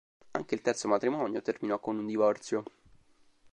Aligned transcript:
Anche 0.31 0.55
il 0.55 0.61
terzo 0.61 0.87
matrimonio 0.87 1.43
terminò 1.43 1.77
con 1.79 1.99
un 1.99 2.07
divorzio. 2.07 2.63